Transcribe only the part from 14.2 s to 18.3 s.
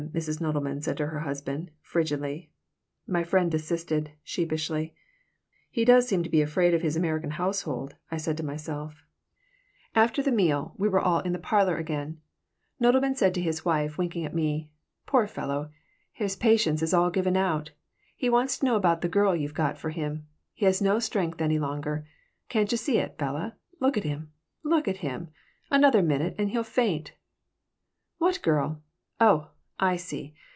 at me: "Poor fellow, his patience has all given out. He